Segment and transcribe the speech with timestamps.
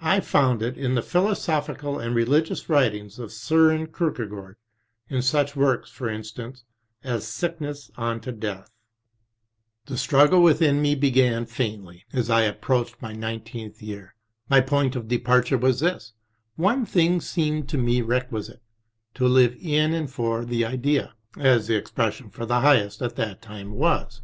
[0.00, 4.56] I found it in the philosophical and religious writings of Soren Kierke gaard,
[5.08, 6.64] in such works, for instance,
[7.04, 8.72] as Sickness unto Death.•
[9.88, 14.16] The struggle within me began, faintly, as I approached my nineteenth year.
[14.50, 16.12] My point of departure was this:
[16.56, 18.62] one thing seemed to me requisite,
[19.14, 23.40] to live in and for The Idea, as the expression for the highest at that
[23.40, 24.22] time was.